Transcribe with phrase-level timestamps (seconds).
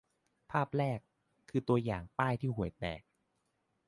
[0.51, 0.99] ภาพแรก
[1.49, 3.01] คือตัวอย่างป้ายที่ห่วยแตก